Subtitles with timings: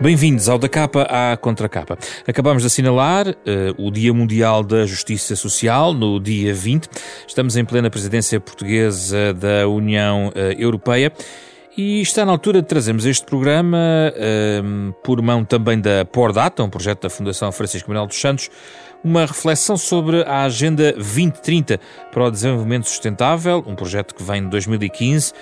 [0.00, 1.98] Bem-vindos ao Da Capa à Contracapa.
[2.26, 3.34] Acabamos de assinalar uh,
[3.76, 6.88] o Dia Mundial da Justiça Social, no dia 20.
[7.28, 11.12] Estamos em plena presidência portuguesa da União uh, Europeia.
[11.76, 13.78] E está na altura de trazermos este programa,
[14.16, 18.48] uh, por mão também da Pordata, um projeto da Fundação Francisco Manuel dos Santos,
[19.04, 21.78] uma reflexão sobre a Agenda 2030
[22.10, 25.34] para o Desenvolvimento Sustentável, um projeto que vem de 2015,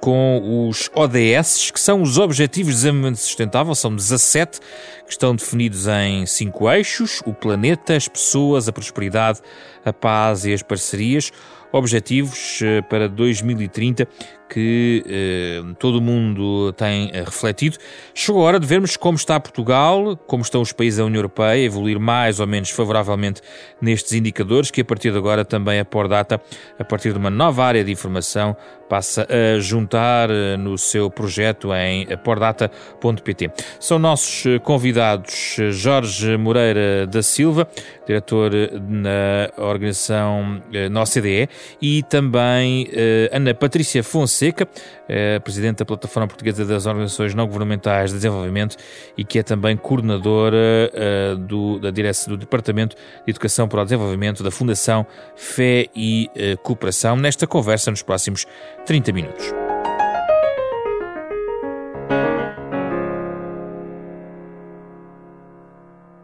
[0.00, 5.86] com os ODS, que são os Objetivos de Desenvolvimento Sustentável, são 17, que estão definidos
[5.86, 9.40] em cinco eixos: o planeta, as pessoas, a prosperidade,
[9.84, 11.32] a paz e as parcerias.
[11.72, 14.08] Objetivos eh, para 2030
[14.48, 17.76] que eh, todo mundo tem eh, refletido.
[18.14, 21.64] Chegou a hora de vermos como está Portugal, como estão os países da União Europeia,
[21.64, 23.40] evoluir mais ou menos favoravelmente
[23.80, 26.40] nestes indicadores, que a partir de agora também a Pordata,
[26.78, 28.56] a partir de uma nova área de informação,
[28.88, 33.50] passa a juntar eh, no seu projeto em pordata.pt.
[33.78, 37.68] São nossos eh, convidados eh, Jorge Moreira da Silva,
[38.06, 38.52] diretor
[38.88, 41.48] na organização na OCDE,
[41.82, 42.88] e também
[43.32, 44.68] Ana Patrícia Fonseca, Fonseca,
[45.08, 48.76] é presidente da Plataforma Portuguesa das Organizações Não Governamentais de Desenvolvimento
[49.16, 50.56] e que é também coordenadora
[50.92, 56.30] uh, do, da direção do Departamento de Educação para o Desenvolvimento da Fundação Fé e
[56.34, 58.46] uh, Cooperação, nesta conversa nos próximos
[58.84, 59.65] 30 minutos.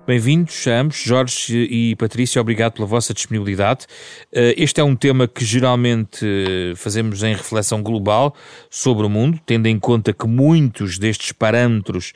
[0.05, 3.87] Bem-vindos a ambos, Jorge e Patrícia, obrigado pela vossa disponibilidade.
[4.33, 8.35] Eh, este é um tema que geralmente eh, fazemos em reflexão global
[8.69, 12.13] sobre o mundo, tendo em conta que muitos destes parâmetros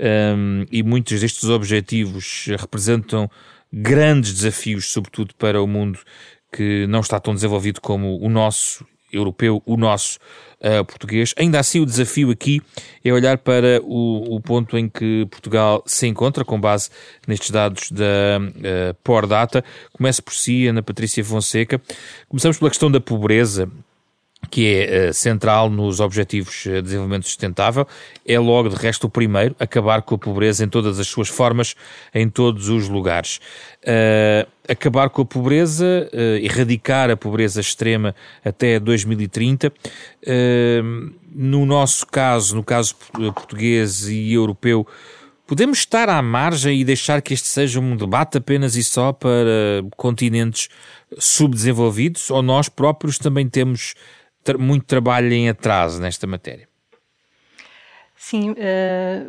[0.00, 3.30] um, ehm, e muitos destes objetivos representam
[3.72, 6.00] grandes desafios, sobretudo para o mundo
[6.52, 10.18] que não está tão desenvolvido como o nosso europeu, o nosso
[10.60, 11.34] uh, português.
[11.36, 12.60] Ainda assim, o desafio aqui
[13.04, 16.90] é olhar para o, o, ponto em que Portugal se encontra, com base
[17.26, 18.04] nestes dados da
[18.40, 19.64] uh, Por Data.
[19.92, 21.80] Começo por si, Ana Patrícia Fonseca.
[22.28, 23.70] Começamos pela questão da pobreza
[24.50, 27.86] que é uh, central nos Objetivos de Desenvolvimento Sustentável,
[28.26, 31.74] é logo de resto o primeiro, acabar com a pobreza em todas as suas formas,
[32.14, 33.40] em todos os lugares.
[33.82, 39.72] Uh, acabar com a pobreza, uh, erradicar a pobreza extrema até 2030.
[41.34, 42.94] no nosso caso, no caso
[43.34, 44.86] português e europeu,
[45.46, 49.82] podemos estar à margem e deixar que este seja um debate apenas e só para
[49.96, 50.68] continentes
[51.18, 53.94] subdesenvolvidos, ou nós próprios também temos
[54.58, 56.68] muito trabalho em atraso nesta matéria.
[58.20, 58.54] Sim, uh,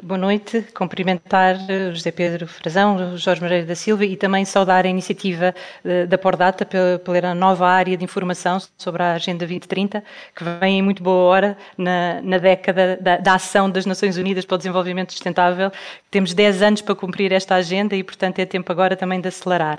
[0.04, 0.66] boa noite.
[0.74, 5.54] Cumprimentar uh, José Pedro Frazão, Jorge Moreira da Silva e também saudar a iniciativa
[5.86, 10.04] uh, da Pordata pela, pela nova área de informação sobre a Agenda 2030,
[10.36, 14.44] que vem em muito boa hora na, na década da, da, ação das Nações Unidas
[14.44, 15.72] para o Desenvolvimento Sustentável.
[16.10, 19.78] Temos 10 anos para cumprir esta agenda e, portanto, é tempo agora também de acelerar.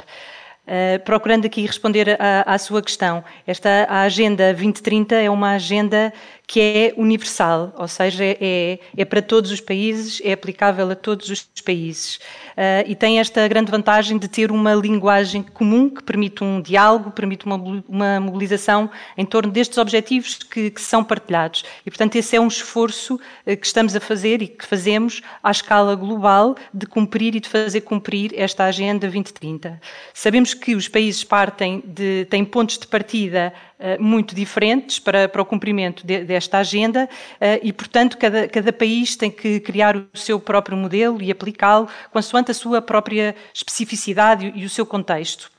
[0.70, 6.12] Uh, procurando aqui responder à, à, sua questão, esta a Agenda 2030 é uma agenda
[6.50, 11.30] que é universal, ou seja, é, é para todos os países, é aplicável a todos
[11.30, 12.16] os países.
[12.16, 17.12] Uh, e tem esta grande vantagem de ter uma linguagem comum que permite um diálogo,
[17.12, 17.54] permite uma,
[17.88, 21.64] uma mobilização em torno destes objetivos que, que, são partilhados.
[21.86, 25.52] E, portanto, esse é um esforço uh, que estamos a fazer e que fazemos à
[25.52, 29.80] escala global de cumprir e de fazer cumprir esta Agenda 2030.
[30.12, 33.52] Sabemos que os países partem de, têm pontos de partida
[33.98, 37.08] muito diferentes para, para o cumprimento de, desta agenda
[37.40, 41.88] eh, e, portanto, cada, cada país tem que criar o seu próprio modelo e aplicá-lo
[42.12, 45.50] consoante a sua própria especificidade e o seu contexto.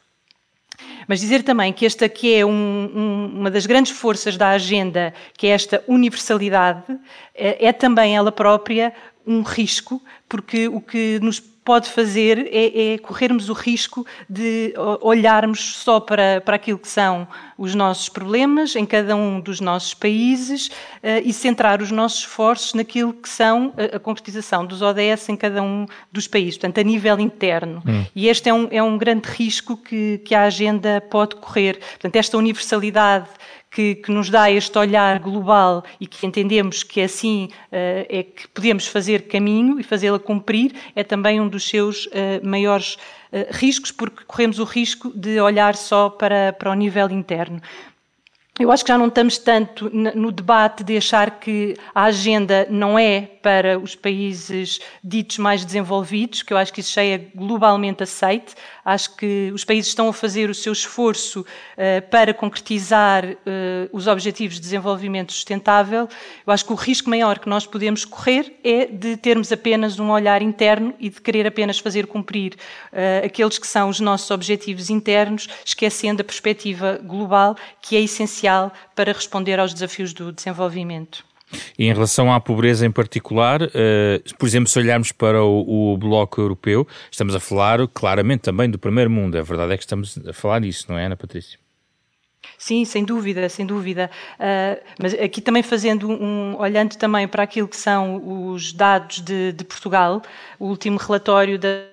[1.07, 5.13] Mas dizer também que esta que é um, um, uma das grandes forças da agenda,
[5.37, 6.83] que é esta universalidade,
[7.35, 8.93] é, é também ela própria
[9.25, 15.77] um risco, porque o que nos pode fazer é, é, corrermos o risco de olharmos
[15.77, 17.27] só para, para aquilo que são
[17.57, 22.73] os nossos problemas em cada um dos nossos países uh, e centrar os nossos esforços
[22.73, 26.83] naquilo que são a, a, concretização dos ODS em cada um dos países, portanto, a
[26.83, 27.83] nível interno.
[27.87, 28.05] Hum.
[28.15, 31.79] E este é um, é um grande risco que, que a agenda pode correr.
[31.79, 33.29] Portanto, esta universalidade
[33.71, 38.47] que, que, nos dá este olhar global e que entendemos que assim uh, é que
[38.49, 42.09] podemos fazer caminho e fazê-la cumprir, é também um dos seus uh,
[42.43, 42.95] maiores
[43.31, 47.61] uh, riscos, porque corremos o risco de olhar só para, para o nível interno.
[48.63, 52.97] Eu acho que já não estamos tanto no debate de achar que a agenda não
[52.97, 58.03] é para os países ditos mais desenvolvidos, que eu acho que isso já é globalmente
[58.03, 58.53] aceite.
[58.85, 63.37] Acho que os países estão a fazer o seu esforço uh, para concretizar uh,
[63.91, 66.07] os objetivos de desenvolvimento sustentável.
[66.45, 70.11] Eu acho que o risco maior que nós podemos correr é de termos apenas um
[70.11, 72.53] olhar interno e de querer apenas fazer cumprir
[72.91, 78.50] uh, aqueles que são os nossos objetivos internos, esquecendo a perspectiva global, que é essencial
[78.95, 81.23] para responder aos desafios do desenvolvimento.
[81.77, 85.97] E em relação à pobreza em particular, uh, por exemplo, se olharmos para o, o,
[85.97, 89.37] Bloco Europeu, estamos a falar claramente também do primeiro mundo.
[89.37, 91.59] A verdade é que estamos a falar disso, não é, Ana Patrícia?
[92.57, 94.09] Sim, sem dúvida, sem dúvida.
[94.35, 99.51] Uh, mas aqui também fazendo um, olhando também para aquilo que são os dados de,
[99.51, 100.21] de Portugal,
[100.59, 101.90] o último relatório da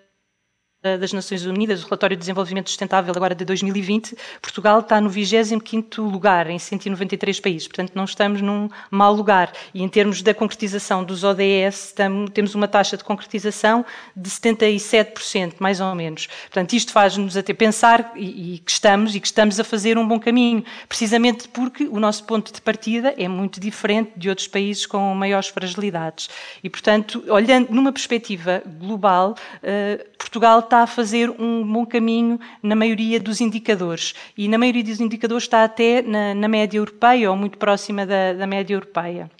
[0.80, 6.08] das Nações Unidas, o relatório de desenvolvimento sustentável agora de 2020, Portugal está no 25º
[6.08, 9.52] lugar em 193 países, portanto não estamos num mau lugar.
[9.74, 11.96] E em termos da concretização dos ODS,
[12.32, 13.84] temos uma taxa de concretização
[14.14, 16.28] de 77%, mais ou menos.
[16.42, 20.06] Portanto, isto faz-nos até pensar e, e que estamos e que estamos a fazer um
[20.06, 24.86] bom caminho, precisamente porque o nosso ponto de partida é muito diferente de outros países
[24.86, 26.30] com maiores fragilidades.
[26.62, 32.76] E, portanto, olhando numa perspectiva global, uh, Portugal está a fazer um bom caminho na
[32.76, 34.14] maioria dos indicadores.
[34.36, 38.34] E na maioria dos indicadores está até na, na média europeia ou muito próxima da,
[38.34, 39.30] da média europeia.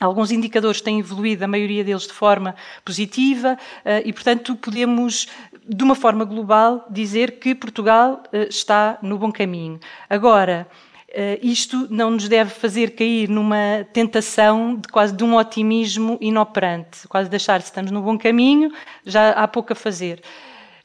[0.00, 5.28] Alguns indicadores têm evoluído, a maioria deles de forma positiva, eh, e, portanto, podemos,
[5.68, 9.78] de uma forma global, dizer que Portugal eh, está no bom caminho.
[10.08, 10.66] Agora,
[11.12, 17.06] eh, isto não nos deve fazer cair numa tentação de quase de um otimismo inoperante,
[17.06, 18.72] quase deixar se estamos no bom caminho,
[19.04, 20.22] já há pouco a fazer.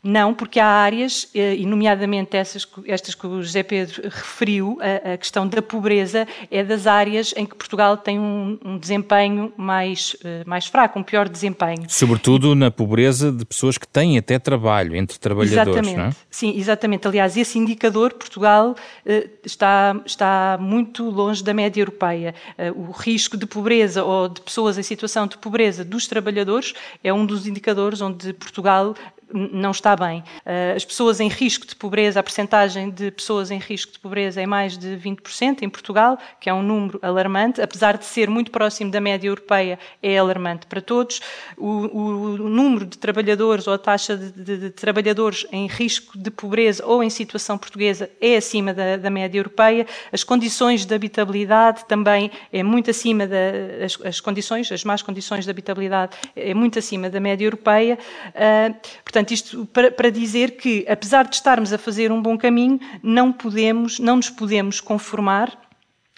[0.08, 5.14] Não, porque há áreas, eh, e nomeadamente essas, estas que o José Pedro referiu, a,
[5.14, 10.16] a, questão da pobreza é das áreas em que Portugal tem um, um desempenho mais,
[10.24, 11.88] eh, mais fraco, um pior desempenho.
[11.90, 15.98] Sobretudo na pobreza de pessoas que têm até trabalho, entre trabalhadores, exatamente.
[15.98, 16.12] não é?
[16.30, 17.08] Sim, exatamente.
[17.08, 18.76] Aliás, esse indicador, Portugal
[19.08, 22.36] eh, está, está muito longe da média europeia.
[22.76, 27.26] O risco de pobreza ou de pessoas em situação de pobreza dos trabalhadores é um
[27.26, 28.94] dos indicadores onde Portugal
[29.36, 30.24] não está bem.
[30.46, 34.42] Eh, as pessoas em risco de pobreza, a percentagem de pessoas em risco de pobreza
[34.42, 38.52] é mais de 20% em Portugal, que é um número alarmante, apesar de ser muito
[38.52, 41.22] próximo da média europeia, é alarmante para todos.
[41.58, 46.32] O, o número de trabalhadores ou a taxa de, de, de, trabalhadores em risco de
[46.32, 49.86] pobreza ou em situação portuguesa é acima da, da média europeia.
[50.12, 55.52] As condições de habitabilidade também é muito acima das as condições, as más condições de
[55.52, 57.98] habitabilidade é muito acima da média europeia.
[58.30, 62.80] Uh, Portanto, isto para, para, dizer que, apesar de estarmos a fazer um bom caminho,
[63.02, 65.66] não podemos, não nos podemos conformar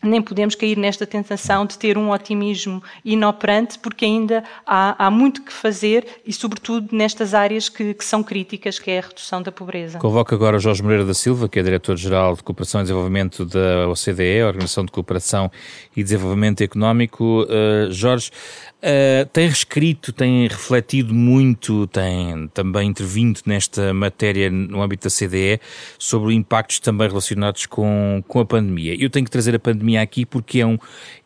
[0.03, 5.41] nem podemos cair nesta tentação de ter um otimismo inoperante, porque ainda há, há muito
[5.41, 9.51] que fazer e, sobretudo, nestas áreas que, que, são críticas, que é a redução da
[9.51, 9.97] pobreza.
[9.97, 14.43] Convoco agora Jorge Moreira da Silva, que é Diretor-Geral de Cooperação e Desenvolvimento da OCDE,
[14.43, 15.51] Organização de Cooperação
[15.95, 17.43] e Desenvolvimento Económico.
[17.43, 18.29] Uh, Jorge,
[18.77, 25.59] Uh, tem reescrito, tem refletido muito, tem também intervindo nesta matéria no âmbito da CDE
[25.97, 28.95] sobre impactos também relacionados com, com a pandemia.
[29.01, 30.77] Eu tenho que trazer a pandemia aqui porque é um,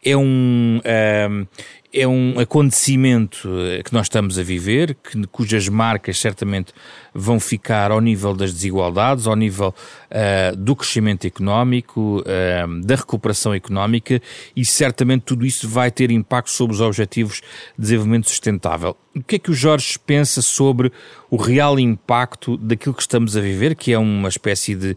[0.02, 1.48] é um, uh,
[1.94, 6.74] é um acontecimento eh, que nós estamos a viver, que, cujas marcas certamente
[7.14, 9.76] vão ficar ao nível das desigualdades, ao nível
[10.12, 14.22] uh, do crescimento económico, uh, da recuperação económica
[14.56, 17.42] e certamente tudo isso vai ter impacto sobre os objetivos
[17.78, 18.96] de desenvolvimento sustentável.
[19.16, 20.92] O que é que o Jorge pensa sobre
[21.30, 24.96] o real impacto daquilo que estamos a viver, que é uma espécie de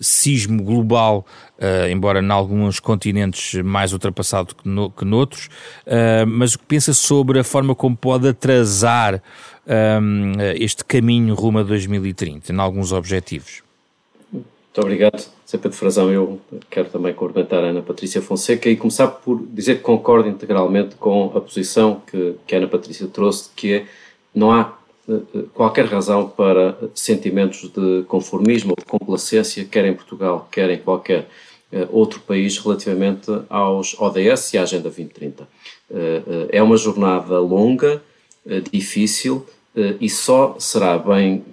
[0.00, 1.24] sismo global,
[1.58, 4.64] uh, embora em alguns continentes mais ultrapassado que,
[4.96, 5.48] que noutros,
[6.26, 9.22] mas o que pensa sobre a forma como pode atrasar
[10.56, 13.61] este caminho rumo a 2030, em alguns objetivos?
[14.74, 16.10] Muito obrigado, Zé Pedro Frazão.
[16.10, 20.94] Eu quero também cumprimentar a Ana Patrícia Fonseca e começar por dizer que concordo integralmente
[20.94, 23.86] com a posição que, que a Ana Patrícia trouxe, que é
[24.34, 24.74] não há
[25.06, 30.70] eh, eh, qualquer razão para sentimentos de conformismo ou de complacência, quer em Portugal, quer
[30.70, 31.28] em qualquer
[31.70, 35.46] eh, outro país, relativamente aos ODS e à Agenda 2030.
[36.48, 38.02] É uma jornada longa,
[38.72, 39.44] difícil
[40.00, 41.44] e só será bem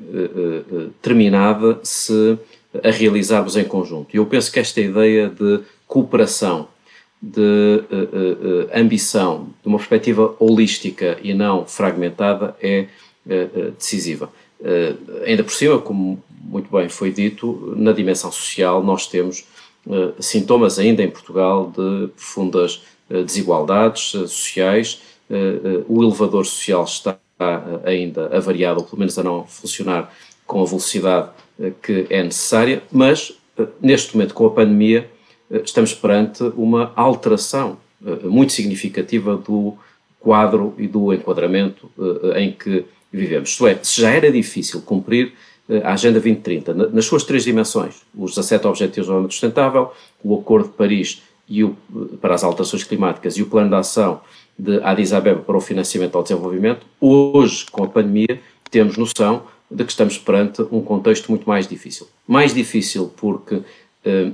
[1.02, 2.40] terminada se
[2.84, 4.14] a realizarmos em conjunto.
[4.14, 6.68] E eu penso que esta ideia de cooperação,
[7.22, 7.84] de
[8.74, 12.86] ambição, de uma perspectiva holística e não fragmentada é
[13.28, 14.32] eh, decisiva.
[15.26, 19.46] Ainda por cima, como muito bem foi dito, na dimensão social nós temos
[20.20, 22.84] sintomas ainda em Portugal de profundas
[23.26, 25.02] desigualdades sociais.
[25.88, 27.18] O elevador social está
[27.86, 30.14] ainda avariado, ou pelo menos a não funcionar
[30.50, 31.30] com a velocidade
[31.84, 33.34] que é necessária, mas
[33.80, 35.08] neste momento, com a pandemia,
[35.64, 37.78] estamos perante uma alteração
[38.24, 39.78] muito significativa do
[40.20, 41.92] quadro e do enquadramento
[42.36, 43.50] em que vivemos.
[43.50, 45.34] Isto é, se já era difícil cumprir
[45.70, 49.92] eh, a Agenda 2030 nas suas três dimensões, os 17 Objetivos de Desenvolvimento Sustentável,
[50.24, 53.76] o Acordo de Paris e o, eh, para as alterações climáticas e o Plano de
[53.76, 54.22] Ação
[54.58, 58.40] de Addis Abeba para o financiamento ao desenvolvimento, hoje, com a pandemia,
[58.70, 62.08] temos noção de que estamos perante um contexto muito mais difícil.
[62.28, 63.62] Mais difícil porque
[64.04, 64.32] eh,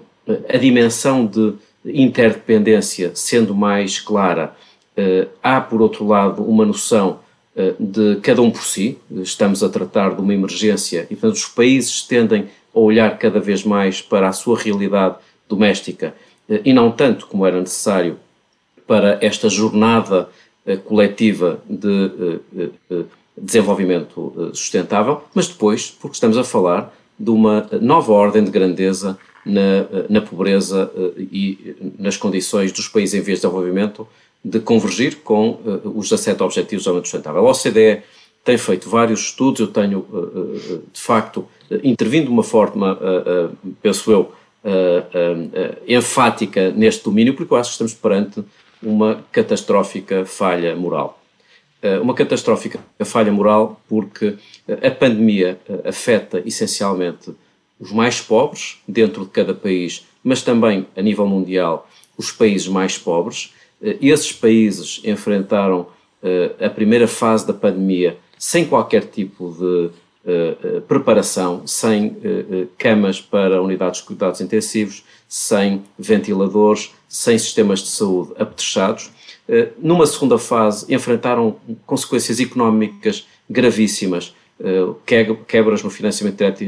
[0.50, 1.54] a dimensão de
[1.86, 4.56] interdependência sendo mais clara,
[4.96, 7.20] eh, há, por outro lado, uma noção
[7.56, 11.46] eh, de cada um por si, estamos a tratar de uma emergência e, portanto, os
[11.46, 15.16] países tendem a olhar cada vez mais para a sua realidade
[15.48, 16.16] doméstica
[16.64, 18.20] e não tanto como era necessário
[18.86, 20.30] para esta jornada
[20.86, 22.40] coletiva de
[23.38, 29.86] desenvolvimento sustentável, mas depois, porque estamos a falar de uma nova ordem de grandeza na,
[30.10, 34.08] na pobreza e nas condições dos países em vias de desenvolvimento
[34.44, 37.48] de convergir com os 17 Objetivos de Desenvolvimento Sustentável.
[37.48, 38.04] A OCDE
[38.44, 40.06] tem feito vários estudos, eu tenho,
[40.94, 41.48] de facto,
[41.84, 42.98] intervindo de uma forma,
[43.82, 44.32] penso eu,
[45.88, 48.44] enfática neste domínio, porque eu acho que estamos perante
[48.84, 51.20] uma catastrófica falha moral.
[52.02, 54.36] Uma catastrófica falha moral porque
[54.82, 57.32] a pandemia afeta essencialmente
[57.80, 62.98] os mais pobres dentro de cada país, mas também a nível mundial os países mais
[62.98, 65.88] pobres eh, esses países enfrentaram
[66.24, 69.90] eh, a primeira fase da pandemia sem qualquer tipo de
[70.28, 72.18] eh, preparação, sem
[72.78, 79.12] camas para unidades de cuidados intensivos, sem ventiladores, sem sistemas de saúde apetrechados.
[79.78, 84.34] Numa segunda fase, enfrentaram consequências económicas gravíssimas,
[85.48, 86.64] quebras no financiamento direto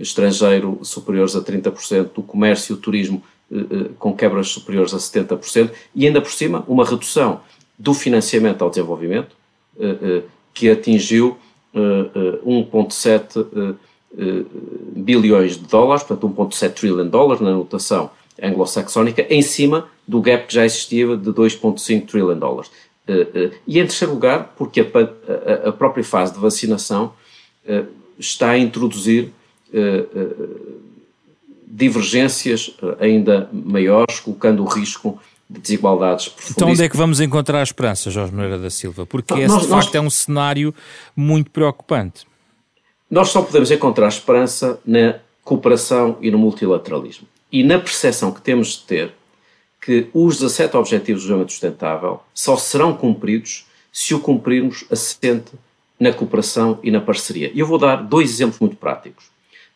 [0.00, 3.22] estrangeiro superiores a 30%, do comércio e o turismo
[3.52, 7.40] eh, eh, com quebras superiores a 70%, e ainda por cima uma redução
[7.78, 9.36] do financiamento ao desenvolvimento,
[9.78, 10.22] eh,
[10.54, 11.36] que atingiu
[11.72, 13.76] 1,7
[14.96, 18.10] bilhões de dólares, portanto 1,7 trillion de dólares na notação
[18.42, 22.70] anglo-saxónica, em cima do gap que já existia de 2,5 trillion de dólares.
[23.66, 27.12] E em terceiro lugar, porque a, a própria fase de vacinação
[28.18, 29.32] está a introduzir
[31.70, 36.56] divergências eh, ainda maiores, colocando o risco de desigualdades profundas.
[36.56, 39.06] Então onde é que vamos encontrar a esperança, Jorge Moreira da Silva?
[39.06, 40.74] Porque esse, nós, de facto, nós, é um cenário
[41.14, 42.26] muito preocupante.
[43.08, 47.26] Nós só podemos encontrar esperança na cooperação e no multilateralismo.
[47.52, 49.12] E na percepção que temos de ter
[49.80, 55.52] que os 17 Objetivos do Desenvolvimento Sustentável só serão cumpridos se o cumprirmos assente
[55.98, 57.50] na cooperação e na parceria.
[57.54, 59.30] E eu vou dar dois exemplos muito práticos.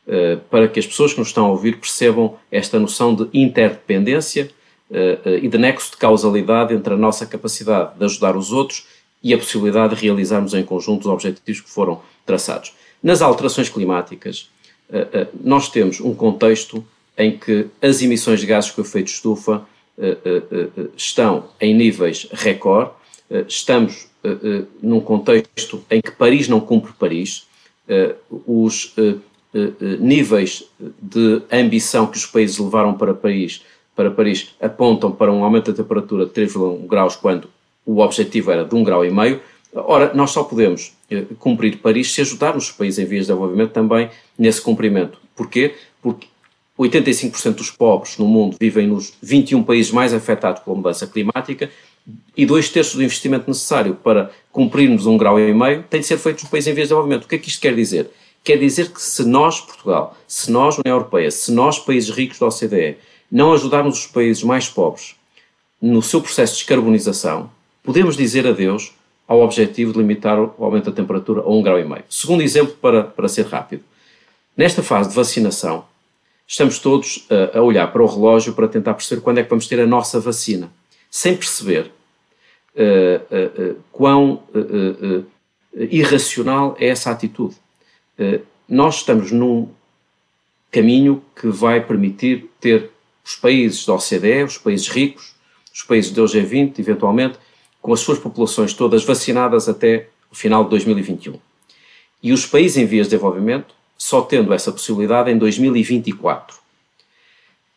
[0.06, 4.50] Eh, para que as pessoas que nos estão a ouvir percebam esta noção de interdependência
[4.90, 8.86] eh, eh, e de nexo de causalidade entre a nossa capacidade de ajudar os outros
[9.22, 12.74] e a possibilidade de realizarmos em conjunto os objetivos que foram traçados.
[13.02, 14.50] Nas alterações climáticas,
[15.42, 16.84] nós temos um contexto
[17.16, 19.66] em que as emissões de gases com efeito estufa
[20.97, 22.90] estão em níveis recorde,
[23.47, 24.09] estamos
[24.83, 27.47] num contexto em que Paris não cumpre Paris,
[28.47, 28.92] os
[29.54, 30.64] eh, eh, níveis
[31.00, 33.62] de ambição que os países levaram para Paris,
[33.94, 37.49] para Paris apontam para um aumento da temperatura de 3,1 graus quando
[37.87, 39.04] o objetivo era de 1,5 grau.
[39.04, 39.40] E meio.
[39.73, 43.71] Ora, nós só podemos eh, cumprir Paris se ajudarmos os países em vias de desenvolvimento
[43.71, 45.18] também nesse cumprimento.
[45.37, 45.75] Porquê?
[46.02, 46.26] Porque
[46.78, 51.70] 85% dos pobres no mundo vivem nos 21 países mais afetados pela mudança climática
[52.36, 56.18] e dois terços do investimento necessário para cumprirmos um grau e meio tem de ser
[56.18, 57.24] feito nos países em vias de desenvolvimento.
[57.24, 58.10] O que é que isto quer dizer?
[58.42, 62.46] Quer dizer que se nós, Portugal, se nós, União Europeia, se nós, países ricos da
[62.46, 62.98] OCDE,
[63.30, 65.14] não ajudarmos os países mais pobres
[65.80, 67.50] no seu processo de descarbonização,
[67.82, 68.92] podemos dizer adeus
[69.26, 71.98] ao objetivo de limitar o aumento da temperatura a 1,5 grau.
[72.10, 73.82] Segundo exemplo, para, para ser rápido.
[74.56, 75.84] Nesta fase de vacinação,
[76.46, 79.66] estamos todos uh, a olhar para o relógio para tentar perceber quando é que vamos
[79.66, 80.70] ter a nossa vacina,
[81.10, 81.90] sem perceber
[82.74, 84.42] uh, uh, quão
[85.74, 87.56] irracional é essa atitude.
[88.18, 89.68] Eh, nós estamos num
[90.70, 92.90] caminho que vai permitir ter
[93.24, 95.34] os países da OCDE, os países ricos,
[95.72, 97.38] os países do G20, eventualmente,
[97.80, 101.38] com as suas populações todas vacinadas até o final de 2021.
[102.22, 106.56] E os países em vias de desenvolvimento só tendo essa possibilidade em 2024.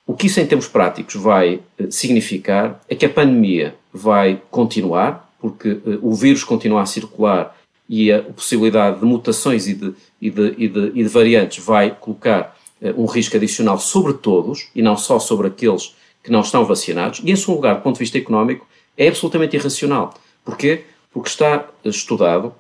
[0.06, 5.30] O que isso em termos práticos vai eh, significar é que a pandemia vai continuar,
[5.40, 7.56] porque uh, o vírus continua a circular
[7.90, 11.92] e a possibilidade de mutações e de, e de, e de, e de variantes vai
[11.92, 15.94] colocar uh, um risco adicional sobre todos e não só sobre aqueles
[16.24, 17.20] que não estão vacinados.
[17.24, 18.66] E, em segundo lugar, do ponto de vista económico,
[18.98, 20.14] é absolutamente irracional.
[20.44, 20.86] Porquê?
[21.12, 22.54] Porque está estudado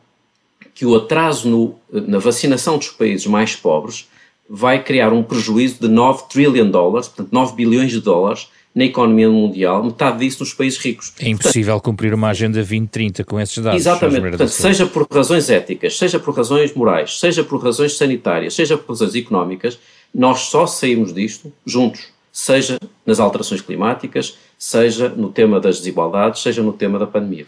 [0.73, 1.75] que o atraso no,
[2.07, 4.07] na vacinação dos países mais pobres
[4.49, 9.27] vai criar um prejuízo de 9 trillion dólares, portanto 9 bilhões de dólares na economia
[9.27, 11.11] mundial, metade disso nos países ricos.
[11.19, 13.81] É impossível portanto, cumprir uma agenda 2030 com esses dados.
[13.81, 18.77] Exatamente, portanto, seja por razões éticas, seja por razões morais, seja por razões sanitárias, seja
[18.77, 19.79] por razões económicas,
[20.13, 26.63] nós só saímos disto juntos, seja nas alterações climáticas, seja no tema das desigualdades, seja
[26.63, 27.45] no tema da pandemia.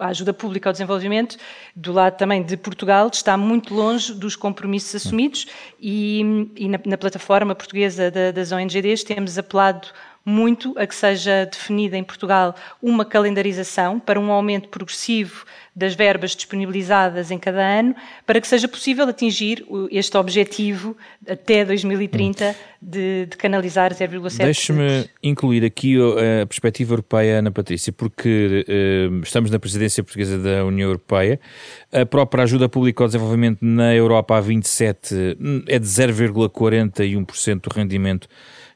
[0.00, 1.36] a ajuda pública ao desenvolvimento,
[1.74, 5.46] do lado também de Portugal, está muito longe dos compromissos assumidos
[5.80, 9.88] e, e na, na, plataforma portuguesa da, das ONGDs temos apelado
[10.24, 15.44] muito a que seja definida em Portugal uma calendarização para um aumento progressivo
[15.76, 20.96] das verbas disponibilizadas em cada ano, para que seja possível atingir este objetivo
[21.28, 24.44] até 2030 de, de canalizar 0,7%.
[24.44, 25.96] Deixe-me incluir aqui
[26.42, 31.40] a perspectiva europeia, Ana Patrícia, porque uh, estamos na presidência portuguesa da União Europeia.
[31.92, 37.74] A própria ajuda pública ao desenvolvimento na Europa a 27 hum, é de 0,41% do
[37.74, 38.28] rendimento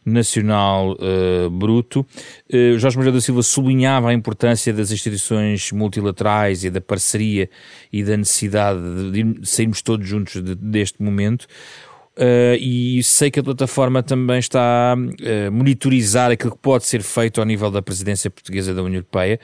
[0.09, 2.07] nacional uh, bruto.
[2.53, 7.49] Uh, Jorge Maria da Silva sublinhava a importância das instituições multilaterais e da parceria
[7.93, 8.81] e da necessidade
[9.13, 11.47] de, sairmos todos juntos de, deste momento.
[12.17, 17.41] Uh, e sei que a plataforma também está a monitorizar aquilo que pode ser feito
[17.41, 19.39] ao nível da presidência portuguesa da União Europeia,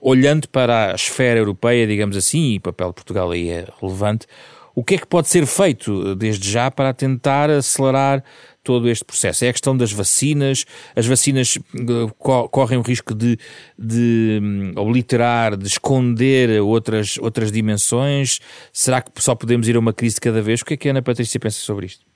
[0.00, 4.26] olhando para a esfera europeia, digamos assim, e o papel de Portugal aí é relevante.
[4.74, 8.22] O que é que pode ser feito desde já para tentar acelerar
[8.70, 9.44] todo este processo?
[9.44, 10.64] É a questão das vacinas.
[10.94, 13.36] As vacinas uh, correm o risco de,
[13.76, 18.38] de um, obliterar, de esconder outras, outras dimensões?
[18.72, 20.60] Será que só podemos ir a uma crise de cada vez?
[20.60, 22.09] O que é que a Ana Patrícia pensa sobre isto?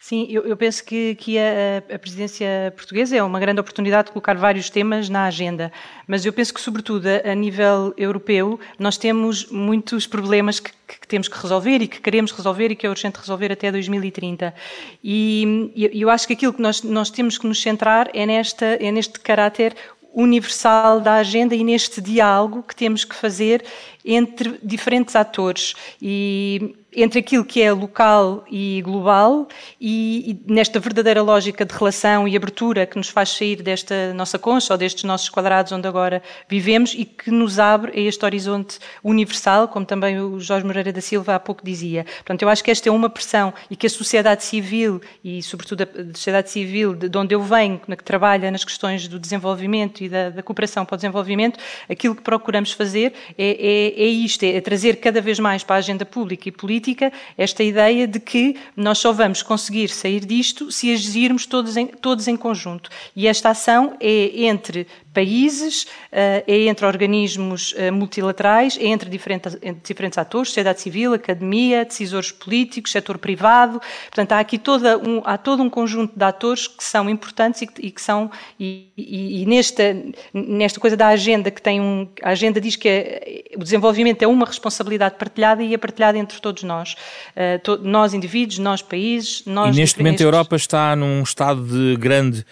[0.00, 4.12] Sim, eu, eu, penso que, que a, a, presidência portuguesa é uma grande oportunidade de
[4.12, 5.72] colocar vários temas na agenda,
[6.06, 11.26] mas eu penso que, sobretudo, a, nível europeu, nós temos muitos problemas que, que, temos
[11.26, 14.54] que resolver e que queremos resolver e que é urgente resolver até 2030.
[15.02, 18.66] E, e eu acho que aquilo que nós, nós temos que nos centrar é, nesta,
[18.66, 19.74] é neste caráter
[20.14, 23.64] universal da agenda e neste diálogo que temos que fazer
[24.08, 29.46] entre diferentes atores e entre aquilo que é local e global
[29.78, 34.38] e, e, nesta verdadeira lógica de relação e abertura que nos faz sair desta nossa
[34.38, 38.78] concha ou destes nossos quadrados onde agora vivemos e que nos abre a este horizonte
[39.04, 42.04] universal, como também o Jorge Moreira da Silva há pouco dizia.
[42.04, 45.82] Portanto, eu acho que esta é uma pressão e que a sociedade civil e, sobretudo,
[45.82, 50.30] a sociedade civil de onde eu venho, que trabalha nas questões do desenvolvimento e da,
[50.30, 55.20] da cooperação para o desenvolvimento, aquilo que procuramos fazer é, é, isto, é trazer cada
[55.20, 59.12] vez mais para a agenda pública e política política esta ideia de que nós só
[59.12, 62.90] vamos conseguir sair disto se agirmos todos em, todos em conjunto.
[63.16, 69.56] E esta ação é entre países, eh, é entre organismos eh, multilaterais, é entre diferentes,
[69.62, 73.80] entre diferentes atores, sociedade civil, academia, decisores políticos, setor privado.
[74.06, 77.66] Portanto, há aqui toda um, há todo um conjunto de atores que são importantes e
[77.66, 78.30] que, e que são,
[78.60, 79.96] e, e, e, nesta,
[80.32, 83.77] nesta coisa da agenda, que tem um, a agenda diz que é, o desenvolvimento
[84.24, 86.94] é uma responsabilidade partilhada e é partilhada entre todos nós.
[87.36, 89.76] Uh, to, nós indivíduos, nós países, nós...
[89.76, 92.44] E neste momento a Europa está num estado de grande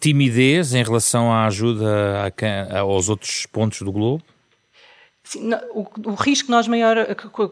[0.00, 2.32] timidez em relação à ajuda
[2.72, 4.22] a, aos outros pontos do globo?
[5.28, 6.96] Sim, o, o, risco nós maior,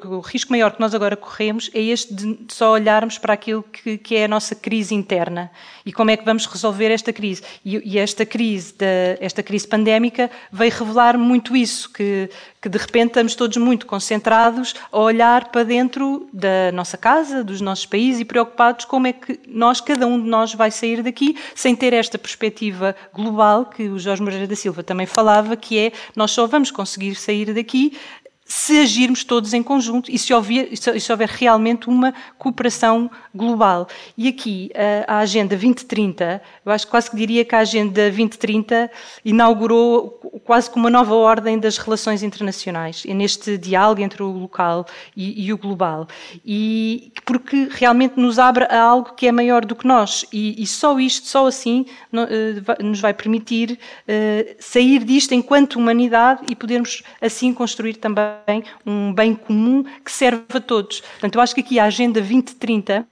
[0.07, 3.99] o risco maior que nós agora corremos é este de só olharmos para aquilo que,
[3.99, 5.51] que é a nossa crise interna
[5.85, 7.43] e como é que vamos resolver esta crise.
[7.63, 8.75] E, e esta crise,
[9.21, 12.31] esta crise pandémica veio revelar muito isso, que,
[12.63, 17.61] que de repente estamos todos muito concentrados a olhar para dentro da nossa casa, dos
[17.61, 21.37] nossos países e preocupados como é que nós, cada um de nós vai sair daqui
[21.55, 25.93] sem ter esta perspectiva global que o Jorge Moreira da Silva também falava, que é
[26.17, 27.99] nós só vamos conseguir sair daqui aqui
[28.47, 33.89] se agirmos todos em conjunto e se houver, se houver realmente uma cooperação global.
[34.17, 34.71] E aqui
[35.07, 38.91] a Agenda 2030, eu acho que quase que diria que a Agenda 2030
[39.25, 45.47] inaugurou quase como uma nova ordem das relações internacionais, neste diálogo entre o local e,
[45.47, 46.07] e, o global.
[46.45, 50.25] E porque realmente nos abre a algo que é maior do que nós.
[50.33, 56.43] E, e só isto, só assim, eh, nos vai permitir uh, sair disto enquanto humanidade
[56.49, 58.36] e podermos assim construir também
[58.85, 61.01] um bem comum que serve a todos.
[61.01, 63.07] Portanto, eu acho que aqui a Agenda 2030,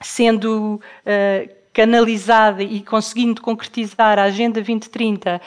[0.00, 5.40] sendo uh, canalizada e conseguindo concretizar a Agenda 2030 uh,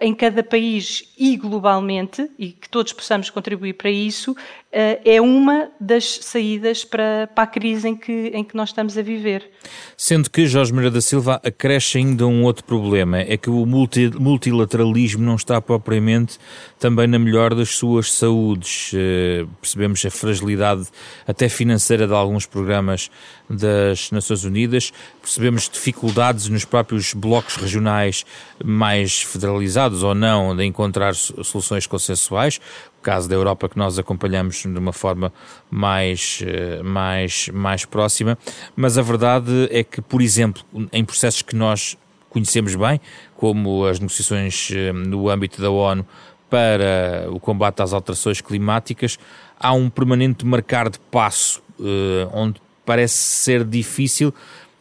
[0.00, 4.36] em cada país e globalmente, e que todos possamos contribuir para isso,
[4.74, 9.02] é uma das saídas para, para a crise em que, em que nós estamos a
[9.02, 9.48] viver.
[9.96, 14.10] Sendo que Jorge Moreira da Silva acresce ainda um outro problema, é que o multi,
[14.18, 16.38] multilateralismo não está propriamente
[16.78, 18.92] também na melhor das suas saúdes.
[18.92, 20.88] Uh, percebemos a fragilidade
[21.26, 23.10] até financeira de alguns programas
[23.48, 28.24] das Nações Unidas, percebemos dificuldades nos próprios blocos regionais
[28.64, 32.60] mais federalizados ou não, de encontrar soluções consensuais.
[33.04, 35.30] Caso da Europa que nós acompanhamos de uma forma
[35.70, 38.38] mais, eh, mais, mais próxima.
[38.74, 41.98] Mas a verdade é que, por exemplo, em processos que nós
[42.30, 42.98] conhecemos bem,
[43.36, 46.06] como as negociações eh, no âmbito da ONU
[46.48, 49.18] para o combate às alterações climáticas,
[49.60, 54.32] há um permanente marcar de passo, eh, onde parece ser difícil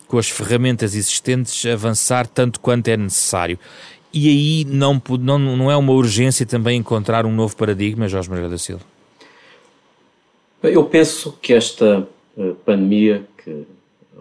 [0.08, 3.58] com as ferramentas existentes avançar tanto quanto é necessário.
[4.14, 8.48] E aí não, não, não é uma urgência também encontrar um novo paradigma, Jorge Maria
[8.48, 8.84] da Silva?
[10.62, 13.66] Eu penso que esta uh, pandemia, que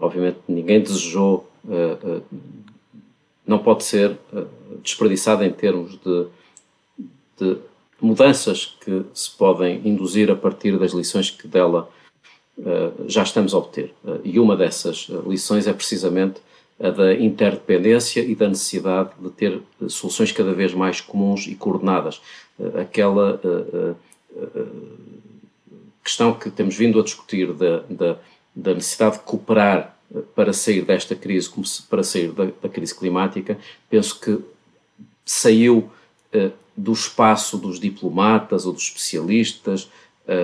[0.01, 2.23] obviamente ninguém desejou, uh, uh,
[3.45, 4.17] não pode ser
[4.81, 6.25] desperdiçada em termos de,
[7.39, 7.57] de,
[8.01, 11.89] mudanças que se podem induzir a partir das lições que dela
[13.07, 13.93] já estamos a obter.
[14.23, 16.39] e uma dessas lições é precisamente
[16.79, 21.55] a da interdependência e da necessidade de ter eh, soluções cada vez mais comuns e
[21.55, 22.21] coordenadas.
[22.59, 23.95] Eh, aquela uh,
[26.03, 28.17] questão que temos vindo a discutir da, da,
[28.55, 29.95] da, necessidade de cooperar
[30.35, 33.57] para sair desta crise, como se, para sair da, da, crise climática,
[33.89, 34.39] penso que
[35.25, 35.89] saiu
[36.75, 39.89] do espaço dos diplomatas ou dos especialistas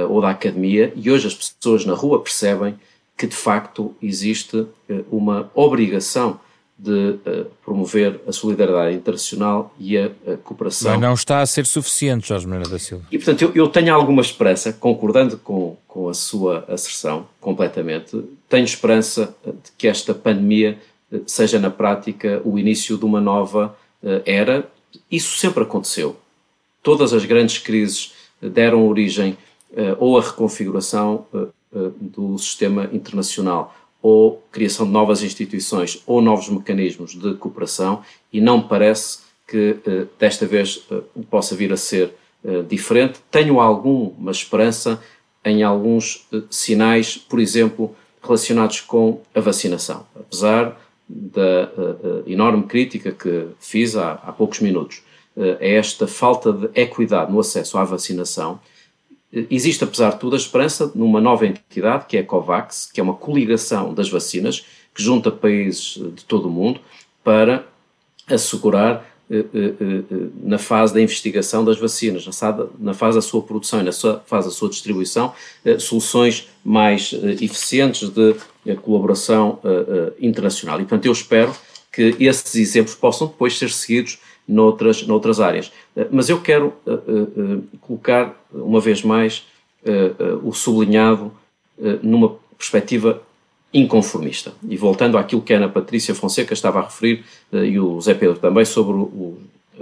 [0.08, 2.80] ou da academia e hoje as pessoas na rua percebem
[3.20, 6.40] que de facto existe eh, uma obrigação
[6.78, 10.10] de uh, promover a solidariedade internacional e a,
[10.42, 10.92] cooperação.
[10.92, 13.04] Mas não está a ser suficiente, Jorge Moreira da Silva.
[13.12, 18.64] E, portanto, eu, eu, tenho alguma esperança, concordando com, com a sua asserção completamente, tenho
[18.64, 20.80] esperança de que esta pandemia
[21.26, 23.76] seja, na prática, o início de uma nova
[24.26, 24.66] era.
[25.12, 26.16] Isso sempre aconteceu.
[26.82, 29.38] Todas as grandes crises deram origem
[29.98, 37.14] ou a reconfiguração eh, do sistema internacional ou criação de novas instituições ou novos mecanismos
[37.14, 38.02] de cooperação
[38.32, 42.14] e não parece que uh, desta vez uh, possa vir a ser
[42.70, 43.20] diferente.
[43.30, 44.98] Tenho alguma esperança
[45.44, 51.70] em alguns sinais, por exemplo, relacionados com a vacinação, apesar da
[52.26, 55.04] enorme crítica que fiz há, há poucos minutos
[55.36, 58.62] a esta falta de equidade no acesso à vacinação
[59.32, 63.04] Existe, apesar de tudo, a esperança numa nova entidade, que é a COVAX, que é
[63.04, 66.80] uma coligação das vacinas, que junta países de todo o mundo
[67.24, 67.66] para
[68.28, 70.04] assegurar eh, eh, eh,
[70.42, 72.26] na fase da investigação das vacinas,
[72.80, 75.34] na fase da sua produção e na fase da sua distribuição,
[75.80, 78.36] soluções mais eficientes de
[78.82, 79.60] colaboração
[80.20, 80.80] internacional.
[80.80, 81.56] E, portanto, eu espero
[81.92, 84.18] que esses exemplos possam depois ser seguidos
[84.50, 85.72] noutras, noutras áreas.
[85.96, 89.46] Eh, mas eu quero uh, uh, colocar, uma vez mais,
[90.44, 91.32] o sublinhado
[92.04, 93.22] numa perspectiva
[93.74, 94.52] inconformista.
[94.68, 98.38] E voltando àquilo que a Ana Patrícia Fonseca estava a referir, e o Zé Pedro
[98.38, 99.38] também, sobre o,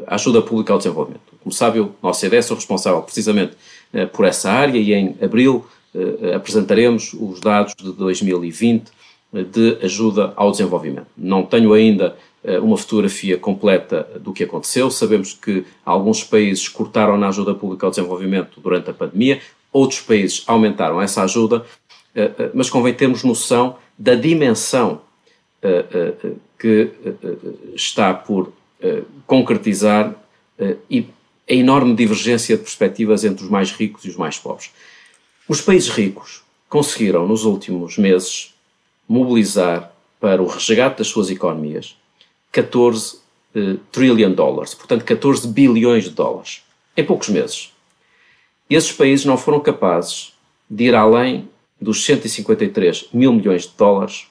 [0.06, 1.34] a ajuda pública ao desenvolvimento.
[1.41, 3.53] Como sabe, o nosso CDS sou responsável precisamente
[4.13, 5.65] por essa área e em abril
[6.36, 8.91] apresentaremos os dados de 2020
[9.34, 11.08] de ajuda ao desenvolvimento.
[11.17, 12.15] Não tenho ainda
[12.62, 14.89] uma fotografia completa do que aconteceu.
[14.89, 19.41] Sabemos que alguns países cortaram na ajuda pública ao desenvolvimento durante a pandemia,
[19.73, 21.65] outros países aumentaram essa ajuda,
[22.54, 25.02] mas convém termos noção da dimensão
[26.58, 26.91] que
[27.76, 28.54] está por
[29.26, 30.15] concretizar
[30.89, 31.06] e
[31.50, 34.71] a enorme divergência de perspectivas entre os mais ricos e os mais pobres.
[35.47, 38.54] Os países ricos conseguiram, nos últimos meses,
[39.08, 41.95] mobilizar para o resgate das suas economias
[42.58, 43.20] 14
[43.54, 46.63] eh, trillion dólares, portanto 14 bilhões de dólares,
[46.96, 47.72] em poucos meses.
[48.67, 50.34] Esses países não foram capazes
[50.67, 51.48] de ir além
[51.80, 54.26] dos 153 mil milhões de dólares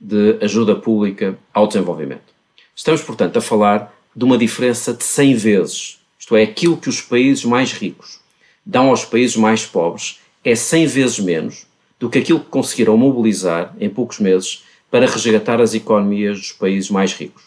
[0.00, 2.32] de ajuda pública ao desenvolvimento.
[2.72, 7.00] Estamos, portanto, a falar de uma diferença de 100 vezes, isto é, aquilo que os
[7.00, 8.20] países mais ricos
[8.64, 11.66] dão aos países mais pobres é 100 vezes menos
[11.98, 16.90] do que aquilo que conseguiram mobilizar em poucos meses para resgatar as economias dos países
[16.90, 17.45] mais ricos.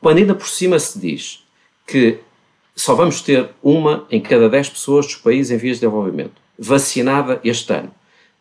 [0.00, 1.44] Quando ainda por cima se diz
[1.86, 2.18] que
[2.76, 7.40] só vamos ter uma em cada 10 pessoas dos países em vias de desenvolvimento vacinada
[7.44, 7.90] este ano,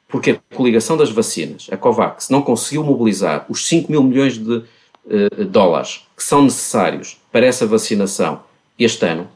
[0.08, 4.58] porque a coligação das vacinas, a COVAX, não conseguiu mobilizar os 5 mil milhões de
[4.58, 8.42] uh, dólares que são necessários para essa vacinação
[8.78, 9.28] este ano,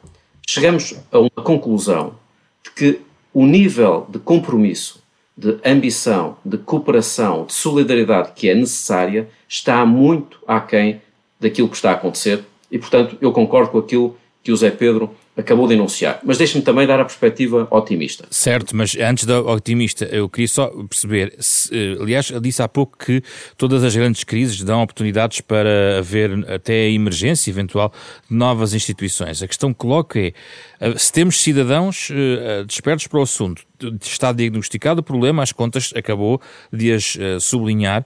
[0.47, 2.15] chegamos a uma conclusão
[2.63, 3.01] de que
[3.33, 5.01] o nível de compromisso,
[5.37, 11.01] de ambição, de cooperação, de solidariedade que é necessária está muito aquém
[11.41, 15.13] daquilo que está a acontecer e, portanto, eu concordo com aquilo que o Zé Pedro
[15.37, 16.19] acabou de enunciar.
[16.23, 18.25] Mas deixe-me também dar a perspectiva otimista.
[18.29, 22.97] Certo, mas antes da otimista, eu queria só perceber, se, eh, aliás, disse há pouco
[22.97, 23.23] que
[23.57, 27.93] todas as grandes crises dão oportunidades para haver até a emergência eventual
[28.29, 29.41] de novas instituições.
[29.41, 30.33] A questão que coloco é,
[30.79, 33.63] eh, se temos cidadãos uh, despertos para o assunto,
[34.01, 38.05] está diagnosticado o problema, as contas acabou de as sublinhar.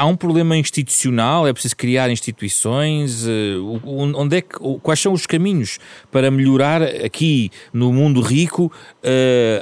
[0.00, 3.26] Há um problema institucional, é preciso criar instituições.
[3.26, 5.80] Uh, onde é que, quais são os caminhos
[6.12, 8.70] para melhorar aqui no mundo rico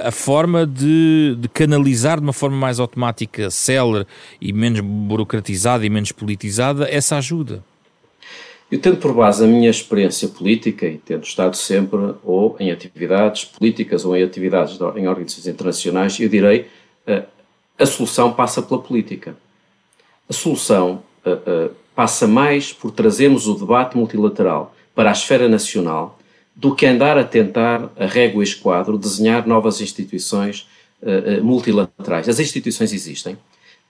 [0.05, 4.07] a forma de, de, canalizar de uma forma mais automática, célere
[4.39, 7.65] e menos burocratizada e menos politizada essa ajuda?
[8.71, 13.47] Eu tendo por base a minha experiência política e tendo estado sempre ou em atividades
[13.47, 16.67] políticas ou em atividades em organizações internacionais, eu direi
[17.09, 17.25] uh,
[17.79, 19.35] a solução passa pela política.
[20.29, 26.19] A solução uh, uh, passa mais por trazermos o debate multilateral para a esfera nacional
[26.55, 30.67] do que andar a tentar, a régua e esquadro, desenhar novas instituições
[31.43, 32.27] multilaterais.
[32.31, 33.37] As instituições existem,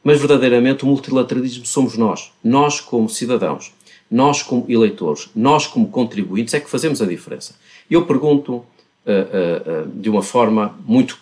[0.03, 3.72] mas verdadeiramente o multilateralismo somos nós, nós como cidadãos
[4.11, 7.57] nós como eleitores, nós como contribuintes, é que fazemos a diferença.
[7.90, 8.64] Eu pergunto uh,
[9.07, 11.18] uh, uh, de uma forma muito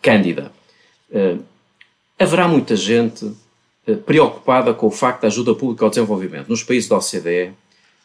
[0.00, 0.50] cândida:
[2.18, 3.30] haverá muita gente
[3.96, 7.52] preocupada com o facto da ajuda pública ao desenvolvimento nos países da OCDE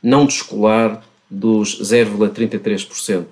[0.01, 3.25] não descolar dos 0,33%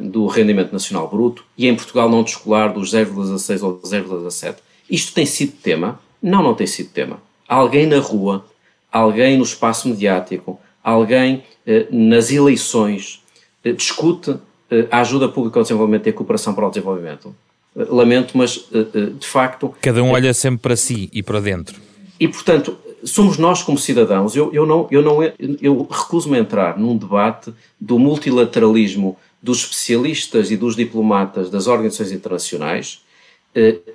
[0.00, 4.56] do rendimento nacional bruto e em Portugal não descolar dos 0,16 ou 0,17%.
[4.88, 6.00] Isto tem sido tema?
[6.22, 7.20] Não, não tem sido tema.
[7.48, 8.44] Alguém na rua
[8.92, 13.22] alguém no espaço mediático, alguém eh, nas eleições
[13.64, 14.36] eh, discute
[14.70, 17.34] eh, a ajuda pública ao desenvolvimento e a cooperação para o desenvolvimento.
[17.76, 19.74] Eh, lamento, mas eh, eh, de facto.
[19.80, 21.80] Cada um olha sempre para si e para dentro.
[22.18, 24.36] E portanto, somos nós como cidadãos.
[24.36, 25.18] Eu, eu não, eu não,
[25.60, 32.12] eu recuso-me a entrar num debate do multilateralismo dos especialistas e dos diplomatas das organizações
[32.12, 33.02] internacionais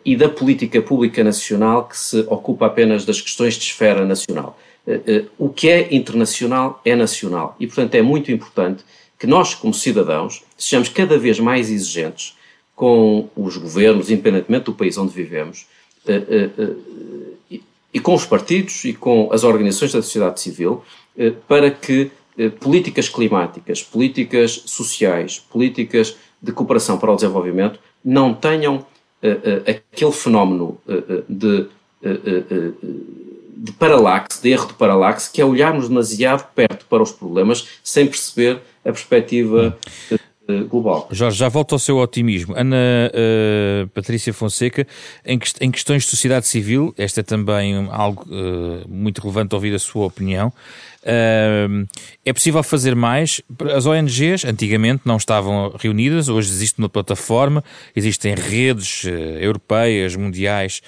[0.04, 4.60] e da política pública nacional que se ocupa apenas das questões de esfera nacional.
[5.40, 7.56] O que é internacional é nacional.
[7.62, 8.84] E, portanto, é muito importante
[9.18, 12.37] que nós, como cidadãos, sejamos cada vez mais exigentes
[12.78, 15.66] com os governos, independentemente do país onde vivemos,
[16.08, 16.50] eh,
[17.92, 20.84] e com os partidos e com as organizações da sociedade civil,
[21.48, 22.12] para que
[22.60, 28.86] políticas climáticas, políticas sociais, políticas de cooperação para o desenvolvimento não tenham
[29.66, 30.78] aquele fenómeno
[31.28, 31.68] de
[33.58, 38.06] de paralaxe, de erro de paralaxe, que é olharmos demasiado perto para os problemas sem
[38.06, 39.78] perceber a perspectiva
[40.12, 40.20] uh,
[40.70, 41.08] global.
[41.12, 42.54] Jorge, já volto ao seu otimismo.
[42.56, 42.78] Ana
[43.14, 44.88] uh, Patrícia Fonseca,
[45.26, 49.80] em, em, questões de sociedade civil, esta é também algo uh, muito relevante ouvir a
[49.80, 50.52] sua opinião.
[51.04, 51.88] Uh,
[52.26, 53.42] é possível fazer mais?
[53.76, 57.64] As ONGs antigamente não estavam reunidas, hoje existe uma plataforma,
[57.96, 60.82] existem redes uh, europeias, mundiais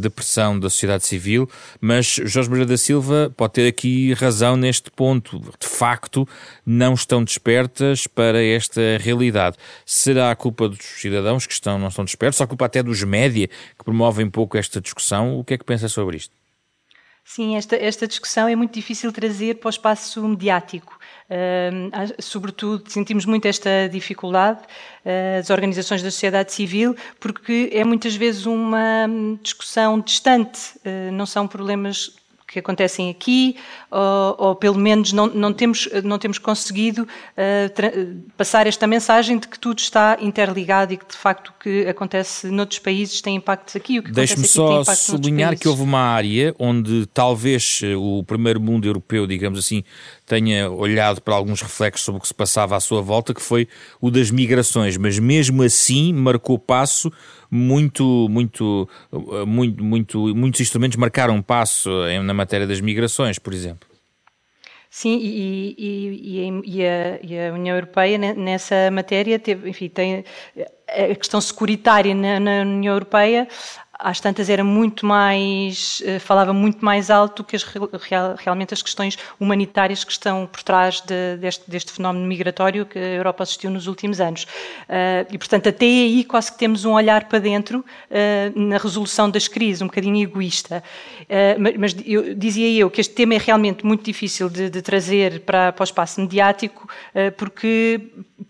[0.00, 1.48] de pressão da sociedade civil,
[1.80, 5.38] mas Jorge Moreira da Silva pode ter aqui razão neste ponto.
[5.38, 6.28] De facto,
[6.64, 9.56] não estão despertas para esta realidade.
[9.84, 12.40] Será a culpa dos cidadãos que estão, não estão despertos?
[12.40, 15.38] Ou a culpa até dos média que promovem pouco esta discussão?
[15.38, 16.45] O que é que pensa sobre isto?
[17.28, 20.96] Sim, esta, esta discussão é muito difícil trazer para o espaço mediático.
[21.28, 28.14] Uh, sobretudo, sentimos muito esta dificuldade, uh, as organizações da sociedade civil, porque é muitas
[28.14, 29.08] vezes uma
[29.42, 32.14] discussão distante, uh, não são problemas
[32.46, 33.56] que acontecem aqui,
[33.90, 39.48] ou, ou, pelo menos não, não, temos, não temos conseguido uh, passar esta mensagem de
[39.48, 43.74] que tudo está interligado e que de facto o que acontece noutros países tem impactos
[43.74, 44.00] aqui.
[44.00, 49.58] Deixe-me só sublinhar que houve uma área onde talvez eh, o primeiro mundo europeu, digamos
[49.58, 49.82] assim,
[50.24, 53.68] tenha olhado para alguns reflexos sobre o que se passava à sua volta, que foi
[54.00, 57.10] o das migrações, mas mesmo assim marcou passo
[57.50, 58.88] muito, muito,
[59.46, 61.90] muito, muito, muitos instrumentos marcaram passo
[62.24, 63.88] na matéria das migrações, por exemplo.
[64.98, 70.24] Sim, e, e, e, a, e, a, União Europeia nessa matéria teve, enfim, tem
[70.88, 73.46] a questão securitária na, na União Europeia
[73.98, 77.64] às tantas era muito mais, eh, falava muito mais alto que as,
[78.38, 83.02] realmente as questões humanitárias que estão por trás de, deste, deste, fenómeno migratório que a
[83.02, 84.44] Europa assistiu nos últimos anos.
[84.44, 89.30] Uh, e, portanto, até aí quase que temos um olhar para dentro uh, na resolução
[89.30, 90.82] das crises, um bocadinho egoísta.
[91.58, 95.40] Mas, mas eu, dizia eu que este tema é realmente muito difícil de, de trazer
[95.40, 96.88] para, para, o espaço mediático,
[97.36, 98.00] porque,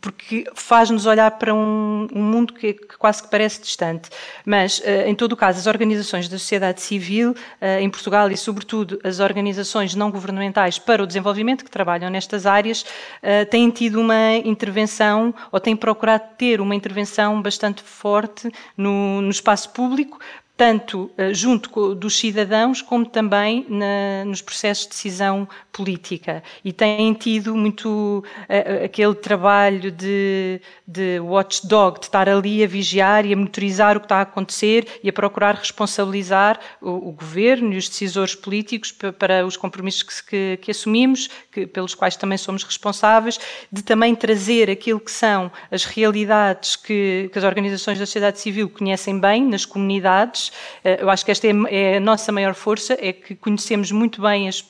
[0.00, 4.10] porque faz-nos olhar para um, um mundo que, que, quase que parece distante.
[4.44, 8.98] Mas, em todo o caso, as organizações da sociedade civil uh, em Portugal e, sobretudo,
[9.04, 14.34] as organizações não governamentais para o desenvolvimento que trabalham nestas áreas uh, têm tido uma
[14.44, 20.18] intervenção ou têm procurado ter uma intervenção bastante forte no, no espaço público
[20.56, 26.42] tanto uh, junto dos cidadãos como também na, nos processos de decisão política.
[26.64, 33.26] E têm tido muito uh, aquele trabalho de, de watchdog, de estar ali a vigiar
[33.26, 37.74] e a monitorizar o que está a acontecer e a procurar responsabilizar o, o governo
[37.74, 42.38] e os decisores políticos para os compromissos que, que, que assumimos, que, pelos quais também
[42.38, 43.38] somos responsáveis,
[43.70, 48.68] de também trazer aquilo que são as realidades que, que as organizações da sociedade civil
[48.68, 50.45] conhecem bem nas comunidades
[50.84, 54.20] eh, eu acho que esta é, é a nossa maior força, é que conhecemos muito
[54.22, 54.64] bem, as,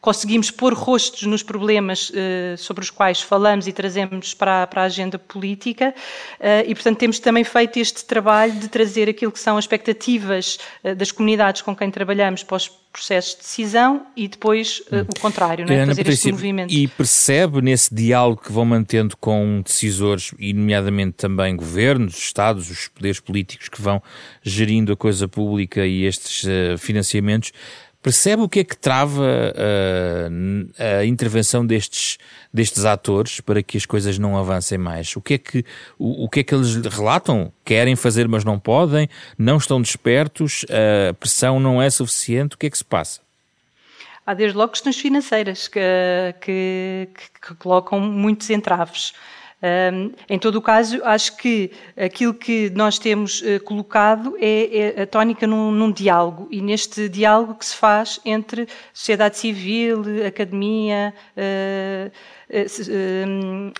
[0.00, 4.84] conseguimos pôr rostos nos problemas uh, sobre os quais falamos e trazemos para, para a
[4.84, 5.94] agenda política
[6.40, 10.58] uh, e, portanto, temos também feito este trabalho de trazer aquilo que são as expectativas
[10.96, 15.64] das comunidades com quem trabalhamos para os processos de decisão e depois uh, o contrário,
[15.64, 15.86] não é?
[15.86, 16.74] fazer Patrícia, este movimento.
[16.74, 22.88] E percebe nesse diálogo que vão mantendo com decisores, e nomeadamente também governos, Estados, os
[22.88, 24.02] poderes políticos que vão
[24.42, 27.52] gerindo a coisa pública e estes uh, financiamentos,
[28.08, 32.16] Percebe o que é que trava uh, a intervenção destes,
[32.50, 35.14] destes atores para que as coisas não avancem mais?
[35.14, 35.62] O que, é que,
[35.98, 37.52] o, o que é que eles relatam?
[37.62, 39.10] Querem fazer, mas não podem?
[39.36, 40.64] Não estão despertos?
[41.10, 42.54] A pressão não é suficiente?
[42.54, 43.20] O que é que se passa?
[44.24, 45.78] Há desde logo questões financeiras que,
[46.40, 47.08] que,
[47.46, 49.12] que colocam muitos entraves.
[49.60, 55.02] Um, em todo o caso, acho que aquilo que nós temos uh, colocado é, é,
[55.02, 56.46] a tónica num, num, diálogo.
[56.50, 62.12] E neste diálogo que se faz entre sociedade civil, academia, uh,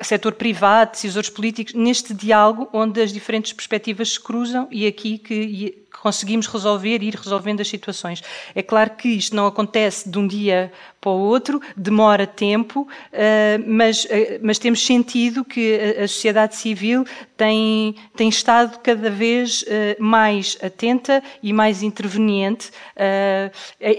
[0.02, 5.88] setor privado, decisores políticos, neste diálogo onde as diferentes perspectivas se cruzam e aqui que
[6.02, 8.22] conseguimos resolver e ir resolvendo as situações.
[8.54, 13.58] É claro que isto não acontece de um dia para o outro, demora tempo, eh,
[13.66, 17.04] mas, eh, mas temos sentido que a sociedade civil
[17.36, 22.70] tem, tem estado cada vez eh, mais atenta e mais interveniente,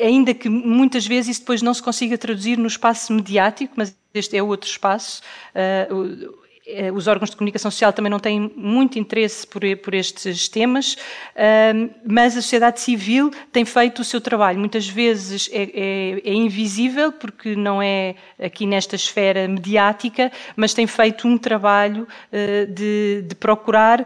[0.01, 4.37] ainda que muitas vezes isso depois não se consiga traduzir no espaço mediático, mas este
[4.37, 5.21] é outro espaço.
[6.71, 10.95] Eh, os órgãos de comunicação social também não têm muito interesse por, estes temas,
[12.05, 14.59] mas a sociedade civil tem feito o seu trabalho.
[14.59, 20.85] Muitas vezes é, é, é, invisível, porque não é aqui nesta esfera mediática, mas tem
[20.85, 24.05] feito um trabalho eh, de, procurar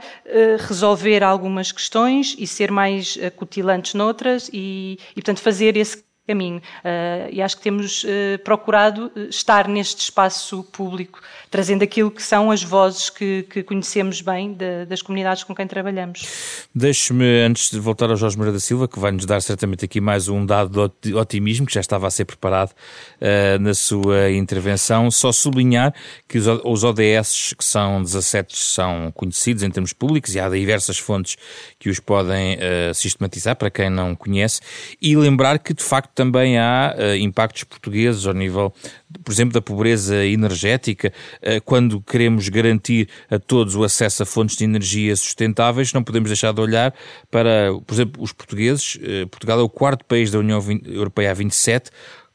[0.67, 6.57] resolver algumas questões e ser mais acutilantes noutras e portanto, fazer esse caminho.
[6.57, 8.07] Uh, e acho que temos uh,
[8.43, 11.21] procurado estar neste espaço público,
[11.51, 15.67] trazendo aquilo que são as vozes que, que conhecemos bem de, das comunidades com quem
[15.67, 16.67] trabalhamos.
[16.73, 19.99] Deixe-me, antes de voltar ao Jorge Moreira da Silva, que vai nos dar certamente aqui
[19.99, 25.11] mais um dado de otimismo, que já estava a ser preparado uh, na sua intervenção,
[25.11, 25.93] só sublinhar
[26.27, 30.97] que os, os ODS, que são 17, são conhecidos em termos públicos e há diversas
[30.97, 31.35] fontes
[31.77, 32.57] que os podem
[32.93, 34.61] sistematizar, para quem não conhece,
[35.01, 38.73] e lembrar que, de facto, também há uh, impactos portugueses ao nível,
[39.23, 41.11] por exemplo, da pobreza energética.
[41.41, 46.29] Uh, quando queremos garantir a todos o acesso a fontes de energia sustentáveis, não podemos
[46.29, 46.93] deixar de olhar
[47.31, 48.95] para, por exemplo, os portugueses.
[48.95, 51.89] Uh, Portugal é o quarto país da União Europeia a 27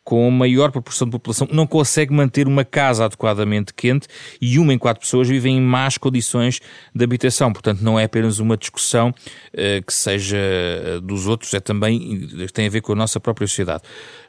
[0.09, 4.09] com maior proporção de população não consegue manter uma casa adequadamente quente
[4.41, 6.61] e uma em quatro pessoas vivem em más condições
[6.95, 7.53] de habitação.
[7.53, 12.69] Portanto, não é apenas uma discussão uh, que seja eh, dos outros, é também tem
[12.69, 13.83] a ver com a nossa própria sociedade.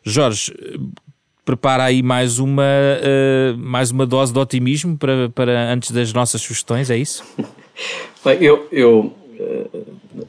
[0.03, 0.53] Jorge,
[1.45, 6.41] prepara aí mais uma, uh, mais uma dose de otimismo para, para antes das nossas
[6.41, 7.23] sugestões, é isso?
[8.25, 9.15] Bem, eu, eu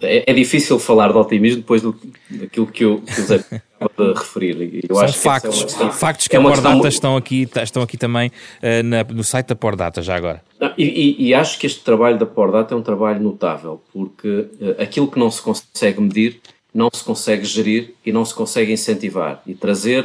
[0.01, 1.99] é, é, difícil falar de otimismo depois do,
[2.31, 4.81] daquilo que que José acaba de referir.
[4.89, 6.89] Eu São acho factos, que é questão, factos que é a Pordata questão...
[6.89, 10.43] estão, aqui, estão aqui também uh, na, no site da Pordata já agora.
[10.76, 14.83] E, e, e, acho que este trabalho da Pordata é um trabalho notável, porque uh,
[14.83, 16.41] aquilo que não se consegue medir,
[16.74, 20.05] não se consegue gerir e não se consegue incentivar e trazer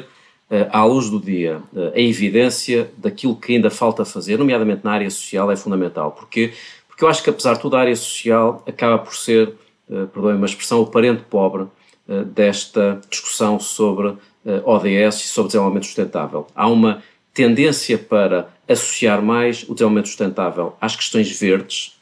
[0.49, 1.61] uh, à luz do dia
[1.93, 6.11] a evidência daquilo que ainda falta fazer, nomeadamente na área social, é fundamental.
[6.11, 6.53] Porque
[6.95, 9.49] porque eu acho que, apesar de tudo, a área social acaba por ser,
[9.89, 11.65] uh, perdoem uma expressão, o parente pobre
[12.07, 14.17] desta discussão sobre uh,
[14.63, 16.47] ODS e sobre desenvolvimento sustentável.
[16.55, 17.01] Há uma
[17.33, 21.97] tendência para associar mais o desenvolvimento sustentável às questões verdes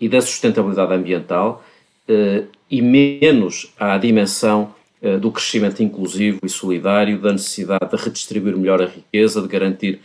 [0.00, 1.64] e da sustentabilidade ambiental
[2.08, 4.74] uh, e menos à dimensão
[5.20, 10.00] do crescimento inclusivo e solidário, da necessidade de redistribuir melhor a riqueza, de garantir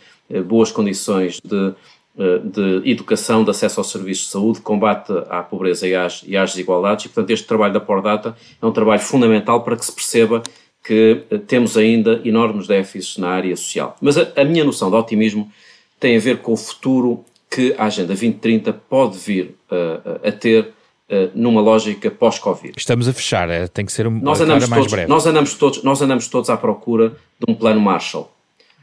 [0.45, 1.74] boas condições de eh,
[2.43, 6.51] de educação, de acesso aos serviços de saúde, combate à pobreza e às, e às
[6.51, 10.41] desigualdades, e portanto este trabalho da Pordata é um trabalho fundamental para que se perceba
[10.84, 13.95] que eh, temos ainda enormes déficits na área social.
[14.01, 15.51] Mas a, a minha noção de otimismo
[15.99, 20.74] tem a ver com o futuro que a Agenda 2030 pode vir uh, a ter
[21.09, 22.74] Uh, numa lógica pós-Covid.
[22.76, 25.07] Estamos a fechar, é, tem que ser um, nós andamos mais todos, breve.
[25.07, 28.30] Nós andamos, todos, nós andamos todos à procura de um plano Marshall,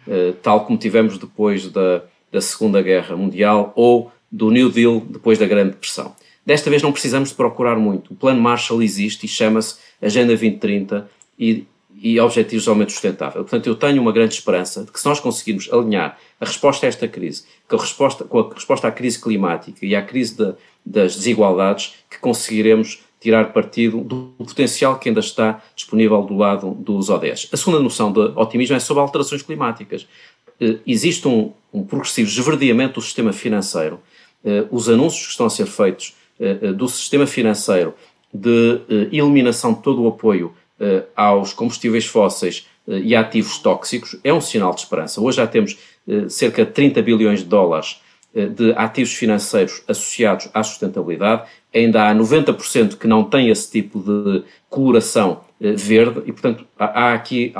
[0.06, 2.02] uh, tal como tivemos depois da,
[2.34, 6.16] da Segunda Guerra Mundial ou do New Deal depois da Grande Depressão.
[6.44, 8.12] Desta vez não precisamos de procurar muito.
[8.12, 11.08] O Plano Marshall existe e chama-se Agenda 2030
[11.38, 11.64] e,
[11.96, 13.42] e Objetivos de Aumento Sustentável.
[13.44, 16.88] Portanto, eu tenho uma grande esperança de que se nós conseguirmos alinhar a resposta a
[16.88, 20.54] esta crise com a resposta, com a resposta à crise climática e à crise de,
[20.84, 27.08] das desigualdades, que conseguiremos tirar partido do potencial que ainda está disponível do lado dos
[27.08, 27.48] ODS.
[27.50, 30.06] A segunda noção de otimismo é sobre alterações climáticas.
[30.60, 34.00] Eh, existe um, um progressivo esverdeamento do sistema financeiro.
[34.44, 37.94] Eh, os anúncios que estão a ser feitos eh, do sistema financeiro
[38.32, 38.80] de
[39.12, 40.52] eliminação de todo o apoio
[41.14, 45.20] aos combustíveis fósseis e ativos tóxicos é um sinal de esperança.
[45.20, 45.78] Hoje já temos
[46.28, 48.00] cerca de 30 bilhões de dólares
[48.34, 51.48] de ativos financeiros associados à sustentabilidade.
[51.72, 57.54] Ainda há 90% que não têm esse tipo de coloração verde e, portanto, há aqui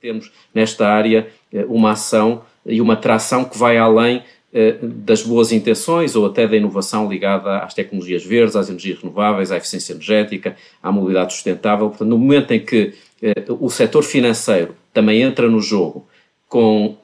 [0.00, 5.52] termos nesta área eh, uma ação e uma tração que vai além eh, das boas
[5.52, 10.56] intenções ou até da inovação ligada às tecnologias verdes, às energias renováveis, à eficiência energética,
[10.82, 11.88] à mobilidade sustentável.
[11.88, 16.08] Portanto, no momento em que eh, o setor financeiro também entra no jogo
[16.48, 16.96] com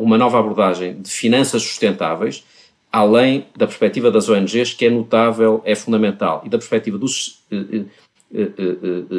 [0.00, 2.42] uma nova abordagem de finanças sustentáveis,
[2.90, 7.44] além da perspectiva das ONGs, que é notável, é fundamental, e da perspectiva dos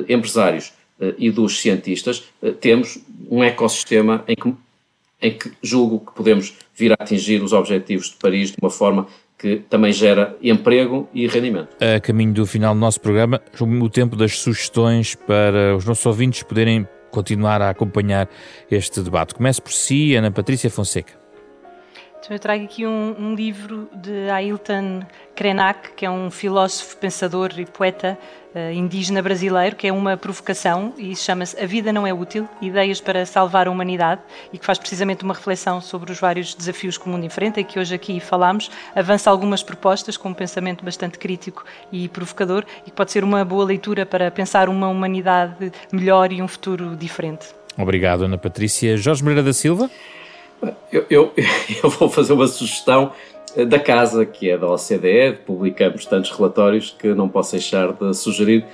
[0.10, 0.74] empresários
[1.18, 4.54] e dos cientistas, eh, temos um ecossistema em que,
[5.22, 9.08] em que julgo que podemos vir a atingir os objetivos de Paris de uma forma
[9.38, 11.76] que também gera emprego e rendimento.
[11.80, 16.42] A caminho do final do nosso programa, o tempo das sugestões para os nossos ouvintes
[16.42, 18.28] poderem continuar a acompanhar
[18.70, 19.36] este debate.
[19.36, 21.27] Comece por si, Ana Patrícia Fonseca.
[22.28, 25.02] Então eu trago aqui um, um, livro de Ailton
[25.34, 28.20] Krenak, que é um filósofo, pensador e poeta
[28.54, 33.00] uh, indígena brasileiro, que é uma provocação e chama-se A Vida Não é Útil, Ideias
[33.00, 34.20] para Salvar a Humanidade,
[34.52, 37.64] e que faz precisamente uma reflexão sobre os vários desafios que o mundo enfrenta e
[37.64, 38.70] que hoje aqui falamos.
[38.94, 41.64] Avança algumas propostas com um pensamento bastante crítico
[41.94, 46.42] e provocador e que pode ser uma boa leitura para pensar uma humanidade melhor e
[46.42, 47.48] um futuro diferente.
[47.78, 48.98] Obrigado, Ana Patrícia.
[48.98, 49.90] Jorge Moreira da Silva?
[50.92, 51.34] Eu, eu,
[51.84, 53.12] eu, vou fazer uma sugestão
[53.68, 58.66] da casa, que é da OCDE, publicamos tantos relatórios que não posso deixar de sugerir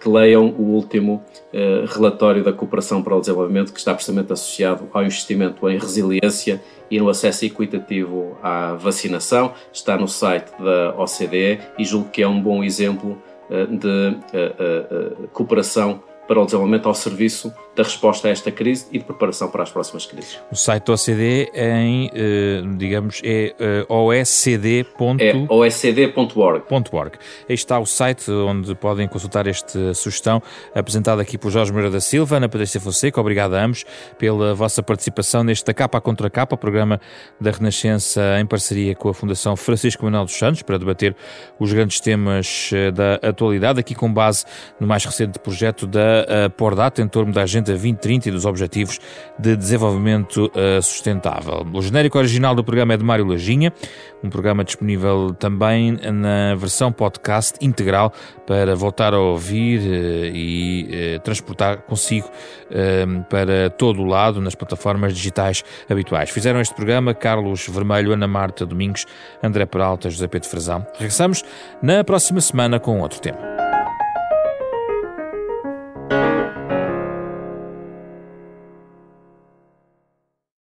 [0.00, 1.22] que leiam o último
[1.52, 6.62] uh, relatório da Cooperação para o Desenvolvimento, que está precisamente associado ao investimento em resiliência
[6.90, 9.52] e no acesso equitativo à vacinação.
[9.72, 13.20] Está no site da OCDE e julgo que é um bom exemplo
[13.50, 18.98] uh, de uh, cooperação para o desenvolvimento ao serviço da resposta a esta crise e
[18.98, 20.40] de preparação para as próximas crises.
[20.50, 24.86] O site da OCDE em, eh, digamos, é eh, oscd.
[25.20, 27.18] É oscd.org.
[27.48, 30.42] Aí está o site onde podem consultar esta sugestão
[30.74, 33.20] apresentada aqui por Jorge Moreira da Silva, Ana Patrícia Fonseca.
[33.20, 33.84] Obrigado a ambos
[34.18, 36.98] pela vossa participação neste Capa Contra Capa, programa
[37.38, 41.14] da Renascença em parceria com a Fundação Francisco Manuel dos Santos, para debater
[41.58, 44.46] os grandes temas eh, da atualidade, aqui com base
[44.80, 49.00] no mais recente projeto da Pordata, em torno da agenda Agenda 2030 e dos Objetivos
[49.38, 51.66] de Desenvolvimento uh, Sustentável.
[51.72, 53.72] O genérico original do programa é de Mário Lajinha,
[54.22, 58.12] um programa disponível também na versão podcast integral
[58.46, 62.30] para voltar a ouvir uh, e uh, transportar consigo
[63.30, 66.30] para todo o lado nas plataformas digitais habituais.
[66.30, 69.06] Fizeram este programa Carlos Vermelho, Ana Marta Domingos,
[69.42, 70.86] André Peralta, José Pedro Frazão.
[70.94, 71.44] Regressamos
[71.80, 73.55] na próxima semana com outro tema.